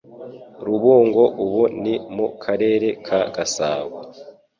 [0.65, 3.95] Rubungo ubu ni mu Karere ka Gasabo